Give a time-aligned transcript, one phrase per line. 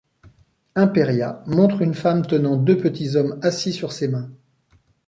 [0.75, 4.31] Imperia montre une femme tenant deux petits hommes assis sur ses mains.